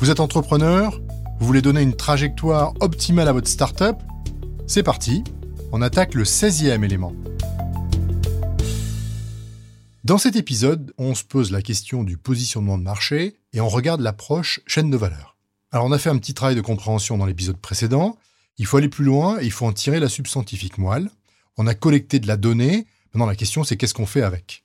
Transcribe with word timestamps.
Vous 0.00 0.08
êtes 0.08 0.20
entrepreneur 0.20 0.98
Vous 1.40 1.46
voulez 1.46 1.60
donner 1.60 1.82
une 1.82 1.94
trajectoire 1.94 2.72
optimale 2.80 3.28
à 3.28 3.34
votre 3.34 3.48
startup 3.48 3.96
C'est 4.66 4.82
parti, 4.82 5.22
on 5.72 5.82
attaque 5.82 6.14
le 6.14 6.24
16e 6.24 6.82
élément. 6.82 7.12
Dans 10.02 10.16
cet 10.16 10.36
épisode, 10.36 10.94
on 10.96 11.14
se 11.14 11.22
pose 11.22 11.52
la 11.52 11.60
question 11.60 12.02
du 12.02 12.16
positionnement 12.16 12.78
de 12.78 12.82
marché 12.82 13.36
et 13.52 13.60
on 13.60 13.68
regarde 13.68 14.00
l'approche 14.00 14.60
chaîne 14.66 14.88
de 14.88 14.96
valeur. 14.96 15.36
Alors 15.70 15.84
on 15.84 15.92
a 15.92 15.98
fait 15.98 16.08
un 16.08 16.16
petit 16.16 16.32
travail 16.32 16.56
de 16.56 16.62
compréhension 16.62 17.18
dans 17.18 17.26
l'épisode 17.26 17.58
précédent, 17.58 18.16
il 18.56 18.64
faut 18.64 18.78
aller 18.78 18.88
plus 18.88 19.04
loin 19.04 19.38
et 19.38 19.44
il 19.44 19.52
faut 19.52 19.66
en 19.66 19.72
tirer 19.74 20.00
la 20.00 20.08
substantifique 20.08 20.78
moelle. 20.78 21.10
On 21.58 21.66
a 21.66 21.74
collecté 21.74 22.20
de 22.20 22.26
la 22.26 22.38
donnée, 22.38 22.86
maintenant 23.12 23.26
la 23.26 23.36
question 23.36 23.64
c'est 23.64 23.76
qu'est-ce 23.76 23.92
qu'on 23.92 24.06
fait 24.06 24.22
avec? 24.22 24.64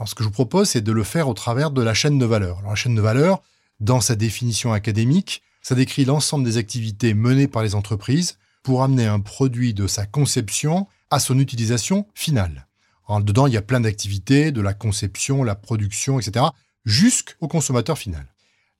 Alors 0.00 0.08
ce 0.08 0.16
que 0.16 0.24
je 0.24 0.28
vous 0.28 0.34
propose 0.34 0.70
c'est 0.70 0.80
de 0.80 0.90
le 0.90 1.04
faire 1.04 1.28
au 1.28 1.34
travers 1.34 1.70
de 1.70 1.82
la 1.82 1.94
chaîne 1.94 2.18
de 2.18 2.26
valeur. 2.26 2.58
Alors 2.58 2.70
la 2.70 2.76
chaîne 2.76 2.96
de 2.96 3.00
valeur, 3.00 3.42
dans 3.80 4.00
sa 4.00 4.14
définition 4.14 4.72
académique, 4.72 5.42
ça 5.62 5.74
décrit 5.74 6.04
l'ensemble 6.04 6.44
des 6.44 6.56
activités 6.56 7.14
menées 7.14 7.48
par 7.48 7.62
les 7.62 7.74
entreprises 7.74 8.38
pour 8.62 8.82
amener 8.82 9.06
un 9.06 9.20
produit 9.20 9.74
de 9.74 9.86
sa 9.86 10.06
conception 10.06 10.86
à 11.10 11.18
son 11.18 11.38
utilisation 11.38 12.06
finale. 12.14 12.66
En 13.06 13.20
dedans, 13.20 13.46
il 13.46 13.54
y 13.54 13.58
a 13.58 13.62
plein 13.62 13.80
d'activités, 13.80 14.52
de 14.52 14.60
la 14.60 14.74
conception, 14.74 15.42
la 15.42 15.54
production, 15.54 16.18
etc., 16.18 16.46
jusqu'au 16.84 17.48
consommateur 17.48 17.98
final. 17.98 18.26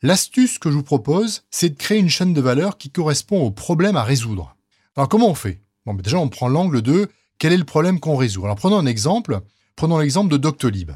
L'astuce 0.02 0.58
que 0.58 0.70
je 0.70 0.76
vous 0.76 0.82
propose, 0.82 1.44
c'est 1.50 1.70
de 1.70 1.76
créer 1.76 1.98
une 1.98 2.08
chaîne 2.08 2.34
de 2.34 2.40
valeur 2.40 2.76
qui 2.76 2.90
correspond 2.90 3.42
au 3.42 3.50
problème 3.50 3.96
à 3.96 4.02
résoudre. 4.02 4.56
Alors 4.96 5.08
comment 5.08 5.28
on 5.28 5.34
fait? 5.34 5.60
Bon, 5.86 5.94
déjà, 5.94 6.18
on 6.18 6.28
prend 6.28 6.48
l'angle 6.48 6.82
de 6.82 7.08
quel 7.38 7.52
est 7.52 7.58
le 7.58 7.64
problème 7.64 8.00
qu'on 8.00 8.16
résout. 8.16 8.44
Alors 8.44 8.56
prenons 8.56 8.78
un 8.78 8.86
exemple. 8.86 9.40
Prenons 9.76 9.98
l'exemple 9.98 10.30
de 10.30 10.36
Doctolib. 10.36 10.92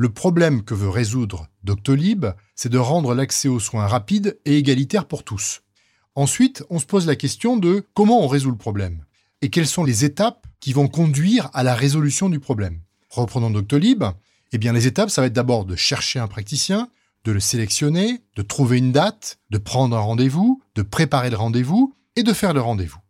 Le 0.00 0.10
problème 0.10 0.62
que 0.62 0.74
veut 0.74 0.88
résoudre 0.88 1.48
Doctolib, 1.64 2.26
c'est 2.54 2.68
de 2.68 2.78
rendre 2.78 3.16
l'accès 3.16 3.48
aux 3.48 3.58
soins 3.58 3.88
rapide 3.88 4.38
et 4.44 4.56
égalitaire 4.56 5.08
pour 5.08 5.24
tous. 5.24 5.62
Ensuite, 6.14 6.62
on 6.70 6.78
se 6.78 6.86
pose 6.86 7.04
la 7.04 7.16
question 7.16 7.56
de 7.56 7.84
comment 7.94 8.22
on 8.22 8.28
résout 8.28 8.52
le 8.52 8.56
problème 8.56 9.04
et 9.42 9.50
quelles 9.50 9.66
sont 9.66 9.82
les 9.82 10.04
étapes 10.04 10.46
qui 10.60 10.72
vont 10.72 10.86
conduire 10.86 11.50
à 11.52 11.64
la 11.64 11.74
résolution 11.74 12.28
du 12.28 12.38
problème. 12.38 12.78
Reprenons 13.10 13.50
Doctolib. 13.50 14.04
Eh 14.52 14.58
bien, 14.58 14.72
les 14.72 14.86
étapes, 14.86 15.10
ça 15.10 15.20
va 15.20 15.26
être 15.26 15.32
d'abord 15.32 15.64
de 15.64 15.74
chercher 15.74 16.20
un 16.20 16.28
praticien, 16.28 16.88
de 17.24 17.32
le 17.32 17.40
sélectionner, 17.40 18.20
de 18.36 18.42
trouver 18.42 18.78
une 18.78 18.92
date, 18.92 19.40
de 19.50 19.58
prendre 19.58 19.96
un 19.96 20.00
rendez-vous, 20.00 20.62
de 20.76 20.82
préparer 20.82 21.30
le 21.30 21.36
rendez-vous 21.36 21.92
et 22.14 22.22
de 22.22 22.32
faire 22.32 22.54
le 22.54 22.60
rendez-vous. 22.60 23.00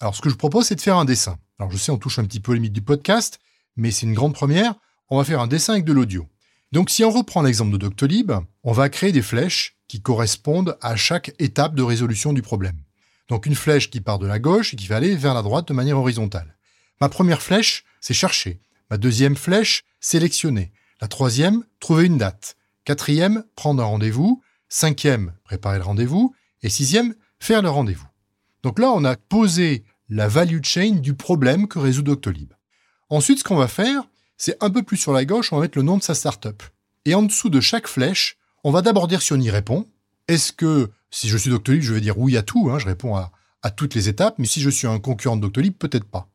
Alors, 0.00 0.14
ce 0.14 0.22
que 0.22 0.30
je 0.30 0.34
propose, 0.36 0.64
c'est 0.64 0.76
de 0.76 0.80
faire 0.80 0.96
un 0.96 1.04
dessin. 1.04 1.36
Alors, 1.58 1.70
je 1.70 1.76
sais, 1.76 1.92
on 1.92 1.98
touche 1.98 2.18
un 2.18 2.24
petit 2.24 2.40
peu 2.40 2.52
aux 2.52 2.54
limites 2.54 2.72
du 2.72 2.80
podcast, 2.80 3.38
mais 3.76 3.90
c'est 3.90 4.06
une 4.06 4.14
grande 4.14 4.32
première. 4.32 4.76
On 5.10 5.18
va 5.18 5.24
faire 5.24 5.42
un 5.42 5.46
dessin 5.46 5.74
avec 5.74 5.84
de 5.84 5.92
l'audio. 5.92 6.26
Donc 6.72 6.90
si 6.90 7.02
on 7.04 7.10
reprend 7.10 7.42
l'exemple 7.42 7.72
de 7.72 7.78
Doctolib, 7.78 8.32
on 8.62 8.72
va 8.72 8.88
créer 8.88 9.12
des 9.12 9.22
flèches 9.22 9.76
qui 9.88 10.02
correspondent 10.02 10.76
à 10.82 10.96
chaque 10.96 11.32
étape 11.38 11.74
de 11.74 11.82
résolution 11.82 12.32
du 12.32 12.42
problème. 12.42 12.76
Donc 13.28 13.46
une 13.46 13.54
flèche 13.54 13.90
qui 13.90 14.00
part 14.00 14.18
de 14.18 14.26
la 14.26 14.38
gauche 14.38 14.74
et 14.74 14.76
qui 14.76 14.86
va 14.86 14.96
aller 14.96 15.16
vers 15.16 15.34
la 15.34 15.42
droite 15.42 15.68
de 15.68 15.72
manière 15.72 15.98
horizontale. 15.98 16.56
Ma 17.00 17.08
première 17.08 17.42
flèche, 17.42 17.84
c'est 18.00 18.14
chercher. 18.14 18.60
Ma 18.90 18.98
deuxième 18.98 19.36
flèche, 19.36 19.84
sélectionner. 20.00 20.72
La 21.00 21.08
troisième, 21.08 21.64
trouver 21.80 22.06
une 22.06 22.18
date. 22.18 22.56
Quatrième, 22.84 23.44
prendre 23.54 23.82
un 23.82 23.86
rendez-vous. 23.86 24.42
Cinquième, 24.68 25.32
préparer 25.44 25.78
le 25.78 25.84
rendez-vous. 25.84 26.34
Et 26.62 26.68
sixième, 26.68 27.14
faire 27.38 27.62
le 27.62 27.70
rendez-vous. 27.70 28.06
Donc 28.62 28.78
là, 28.78 28.90
on 28.90 29.04
a 29.04 29.16
posé 29.16 29.84
la 30.08 30.26
value 30.26 30.62
chain 30.62 30.96
du 30.96 31.14
problème 31.14 31.68
que 31.68 31.78
résout 31.78 32.02
Doctolib. 32.02 32.52
Ensuite, 33.10 33.38
ce 33.38 33.44
qu'on 33.44 33.56
va 33.56 33.68
faire, 33.68 34.07
c'est 34.38 34.56
un 34.62 34.70
peu 34.70 34.82
plus 34.82 34.96
sur 34.96 35.12
la 35.12 35.24
gauche, 35.24 35.52
on 35.52 35.56
va 35.56 35.62
mettre 35.62 35.76
le 35.76 35.84
nom 35.84 35.98
de 35.98 36.02
sa 36.02 36.14
startup. 36.14 36.62
Et 37.04 37.14
en 37.14 37.22
dessous 37.22 37.50
de 37.50 37.60
chaque 37.60 37.88
flèche, 37.88 38.38
on 38.64 38.70
va 38.70 38.82
d'abord 38.82 39.08
dire 39.08 39.20
si 39.20 39.32
on 39.32 39.40
y 39.40 39.50
répond. 39.50 39.86
Est-ce 40.28 40.52
que, 40.52 40.90
si 41.10 41.28
je 41.28 41.36
suis 41.36 41.50
Doctolib, 41.50 41.82
je 41.82 41.92
vais 41.92 42.00
dire 42.00 42.18
oui 42.18 42.36
à 42.36 42.42
tout, 42.42 42.70
hein, 42.70 42.78
je 42.78 42.86
réponds 42.86 43.16
à, 43.16 43.32
à 43.62 43.70
toutes 43.70 43.94
les 43.94 44.08
étapes, 44.08 44.36
mais 44.38 44.46
si 44.46 44.60
je 44.60 44.70
suis 44.70 44.86
un 44.86 44.98
concurrent 44.98 45.36
de 45.36 45.42
Doctolib, 45.42 45.74
peut-être 45.74 46.04
pas. 46.04 46.28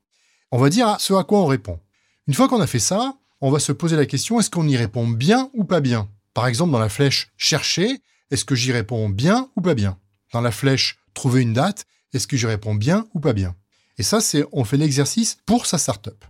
On 0.51 0.59
va 0.59 0.69
dire 0.69 0.97
ce 0.99 1.13
à 1.13 1.23
quoi 1.23 1.39
on 1.39 1.45
répond. 1.45 1.79
Une 2.27 2.33
fois 2.33 2.47
qu'on 2.47 2.61
a 2.61 2.67
fait 2.67 2.79
ça, 2.79 3.17
on 3.41 3.51
va 3.51 3.59
se 3.59 3.71
poser 3.71 3.95
la 3.95 4.05
question, 4.05 4.39
est-ce 4.39 4.49
qu'on 4.49 4.67
y 4.67 4.77
répond 4.77 5.07
bien 5.07 5.49
ou 5.53 5.63
pas 5.63 5.79
bien? 5.79 6.09
Par 6.33 6.47
exemple, 6.47 6.71
dans 6.71 6.79
la 6.79 6.89
flèche 6.89 7.31
chercher, 7.37 8.01
est-ce 8.31 8.45
que 8.45 8.55
j'y 8.55 8.71
réponds 8.71 9.09
bien 9.09 9.49
ou 9.55 9.61
pas 9.61 9.75
bien? 9.75 9.97
Dans 10.31 10.41
la 10.41 10.51
flèche 10.51 10.97
trouver 11.13 11.41
une 11.41 11.53
date, 11.53 11.85
est-ce 12.13 12.27
que 12.27 12.37
j'y 12.37 12.47
réponds 12.47 12.75
bien 12.75 13.07
ou 13.13 13.19
pas 13.19 13.33
bien? 13.33 13.55
Et 13.97 14.03
ça, 14.03 14.19
on 14.51 14.63
fait 14.63 14.77
l'exercice 14.77 15.37
pour 15.45 15.65
sa 15.65 15.77
startup. 15.77 16.25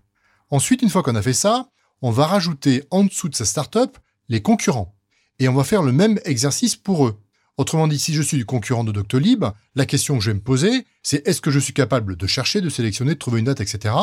Ensuite, 0.53 0.83
une 0.83 0.91
fois 0.91 1.01
qu'on 1.01 1.15
a 1.15 1.21
fait 1.23 1.33
ça, 1.33 1.71
on 2.03 2.11
va 2.11 2.27
rajouter 2.27 2.83
en 2.91 3.03
dessous 3.03 3.27
de 3.27 3.33
sa 3.33 3.43
startup 3.43 3.97
les 4.29 4.43
concurrents. 4.43 4.95
Et 5.39 5.49
on 5.49 5.55
va 5.55 5.63
faire 5.63 5.81
le 5.81 5.91
même 5.91 6.19
exercice 6.25 6.75
pour 6.75 7.07
eux. 7.07 7.19
Autrement 7.57 7.87
dit, 7.87 7.97
si 7.97 8.13
je 8.13 8.21
suis 8.21 8.37
du 8.37 8.45
concurrent 8.45 8.83
de 8.83 8.91
Doctolib, 8.91 9.45
la 9.73 9.87
question 9.87 10.15
que 10.15 10.23
je 10.23 10.29
vais 10.29 10.35
me 10.35 10.43
poser, 10.43 10.85
c'est 11.01 11.27
est-ce 11.27 11.41
que 11.41 11.49
je 11.49 11.57
suis 11.57 11.73
capable 11.73 12.17
de 12.17 12.27
chercher, 12.27 12.61
de 12.61 12.69
sélectionner, 12.69 13.15
de 13.15 13.19
trouver 13.19 13.39
une 13.39 13.45
date, 13.45 13.61
etc. 13.61 13.95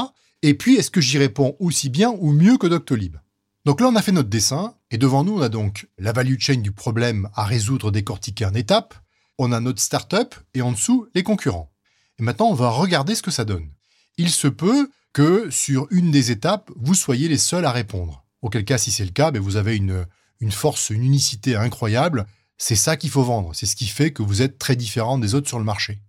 Et 0.43 0.55
puis, 0.55 0.75
est-ce 0.75 0.91
que 0.91 1.01
j'y 1.01 1.19
réponds 1.19 1.55
aussi 1.61 1.89
bien 1.89 2.11
ou 2.19 2.33
mieux 2.33 2.59
que 2.59 2.67
Doctolib? 2.67 3.19
Donc 3.65 3.81
là, 3.81 3.87
on 3.87 3.95
a 3.95 4.03
fait 4.03 4.11
notre 4.11 4.29
dessin, 4.29 4.75
et 4.91 4.99
devant 4.99 5.23
nous, 5.23 5.39
on 5.39 5.43
a 5.43 5.49
donc 5.49 5.87
la 5.99 6.11
value 6.11 6.41
chain 6.41 6.57
du 6.57 6.73
problème 6.73 7.29
à 7.37 7.45
résoudre 7.45 7.93
décortiquer 7.93 8.47
en 8.47 8.55
étapes, 8.55 8.97
on 9.39 9.53
a 9.53 9.61
notre 9.61 9.81
startup, 9.81 10.35
et 10.55 10.63
en 10.63 10.73
dessous, 10.73 11.07
les 11.15 11.23
concurrents. 11.23 11.71
Et 12.19 12.25
maintenant, 12.25 12.49
on 12.49 12.55
va 12.55 12.71
regarder 12.71 13.15
ce 13.15 13.23
que 13.23 13.31
ça 13.31 13.45
donne. 13.45 13.71
Il 14.17 14.31
se 14.31 14.49
peut 14.49 14.91
que 15.13 15.51
sur 15.51 15.87
une 15.91 16.11
des 16.11 16.31
étapes, 16.31 16.71
vous 16.77 16.95
soyez 16.95 17.29
les 17.29 17.39
seuls 17.39 17.65
à 17.65 17.73
répondre. 17.73 18.25
Auquel 18.43 18.65
cas, 18.65 18.79
si 18.79 18.91
c'est 18.91 19.05
le 19.05 19.11
cas, 19.11 19.31
ben, 19.31 19.43
vous 19.43 19.57
avez 19.57 19.77
une, 19.77 20.07
force, 20.51 20.91
une 20.91 21.05
unicité 21.05 21.57
incroyable. 21.57 22.27
C'est 22.59 22.77
ça 22.77 22.97
qu'il 22.97 23.11
faut 23.11 23.23
vendre. 23.23 23.55
C'est 23.55 23.67
ce 23.67 23.77
qui 23.77 23.87
fait 23.87 24.13
que 24.13 24.23
vous 24.23 24.43
êtes 24.43 24.59
très 24.59 24.77
différent 24.77 25.19
des 25.19 25.35
autres 25.35 25.49
sur 25.49 25.59
le 25.59 25.65
marché. 25.65 26.01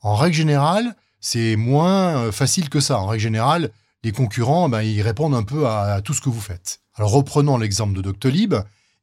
En 0.00 0.14
règle 0.14 0.36
générale, 0.36 0.96
c'est 1.20 1.56
moins 1.56 2.16
euh, 2.18 2.32
facile 2.32 2.68
que 2.68 2.80
ça. 2.80 2.98
En 2.98 3.06
règle 3.06 3.22
générale, 3.22 3.70
les 4.02 4.12
concurrents, 4.12 4.68
ben, 4.68 4.82
ils 4.82 5.02
répondent 5.02 5.34
un 5.34 5.42
peu 5.42 5.66
à, 5.66 6.00
tout 6.02 6.14
ce 6.14 6.20
que 6.20 6.28
vous 6.28 6.40
faites. 6.40 6.80
Alors 6.94 7.10
reprenons 7.10 7.58
l'exemple 7.58 7.94
de 7.94 8.02
Doctolib. 8.02 8.54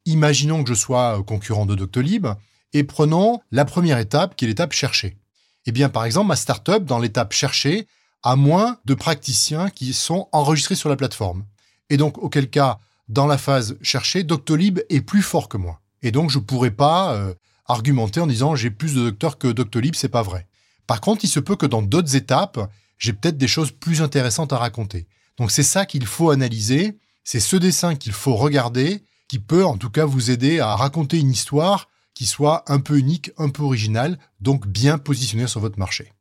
Imaginons 0.06 0.64
que 0.64 0.70
je 0.70 0.76
sois 0.76 1.20
euh, 1.20 1.24
concurrent 1.24 1.66
de 1.66 1.76
Doctolib 1.76 2.28
et 2.74 2.84
prenons 2.84 3.40
la 3.52 3.66
première 3.66 4.00
étape 4.00 4.36
qui 4.36 4.46
est 4.46 4.48
l'étape 4.48 4.74
chercher. 4.74 5.18
Eh 5.66 5.72
bien, 5.72 5.90
par 5.90 6.06
exemple, 6.06 6.28
ma 6.28 6.36
startup, 6.36 6.86
dans 6.86 7.00
l'étape 7.00 7.34
chercher, 7.34 7.88
à 8.23 8.35
moins 8.35 8.78
de 8.85 8.94
praticiens 8.94 9.69
qui 9.69 9.94
sont 9.94 10.29
enregistrés 10.31 10.75
sur 10.75 10.89
la 10.89 10.95
plateforme. 10.95 11.45
Et 11.89 11.97
donc, 11.97 12.17
auquel 12.17 12.50
cas, 12.50 12.79
dans 13.09 13.28
la 13.28 13.38
phase 13.38 13.78
chercher, 13.81 14.23
Doctolib 14.23 14.79
est 14.89 15.01
plus 15.01 15.22
fort 15.22 15.50
que 15.50 15.57
moi. 15.57 15.81
Et 16.01 16.11
donc, 16.11 16.29
je 16.29 16.39
ne 16.39 16.44
pourrais 16.44 16.72
pas 16.72 17.13
euh, 17.13 17.34
argumenter 17.66 18.19
en 18.19 18.28
disant 18.28 18.56
j'ai 18.56 18.72
plus 18.72 18.95
de 18.95 19.01
docteurs 19.01 19.38
que 19.38 19.47
Doctolib, 19.50 19.95
c'est 19.95 20.09
pas 20.09 20.23
vrai. 20.23 20.47
Par 20.88 21.01
contre, 21.01 21.25
il 21.25 21.29
se 21.29 21.39
peut 21.39 21.56
que 21.56 21.66
dans 21.66 21.81
d'autres 21.81 22.16
étapes, 22.16 22.59
j'ai 22.97 23.13
peut-être 23.13 23.38
des 23.38 23.47
choses 23.47 23.72
plus 23.72 24.01
intéressantes 24.01 24.53
à 24.53 24.57
raconter. 24.57 25.07
Donc, 25.38 25.51
c'est 25.51 25.63
ça 25.63 25.85
qu'il 25.85 26.05
faut 26.05 26.29
analyser. 26.29 26.97
C'est 27.23 27.40
ce 27.40 27.55
dessin 27.55 27.95
qu'il 27.95 28.11
faut 28.13 28.35
regarder, 28.35 29.03
qui 29.28 29.40
peut 29.40 29.66
en 29.66 29.78
tout 29.78 29.90
cas 29.90 30.05
vous 30.05 30.31
aider 30.31 30.59
à 30.59 30.76
raconter 30.76 31.19
une 31.19 31.31
histoire 31.31 31.90
qui 32.14 32.26
soit 32.26 32.64
un 32.72 32.79
peu 32.79 32.97
unique, 32.97 33.31
un 33.37 33.49
peu 33.49 33.64
originale, 33.64 34.19
donc 34.40 34.67
bien 34.67 34.97
positionnée 34.97 35.47
sur 35.47 35.59
votre 35.59 35.79
marché. 35.79 36.14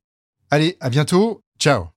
Allez, 0.50 0.76
à 0.81 0.90
bientôt. 0.90 1.42
Ciao 1.62 1.94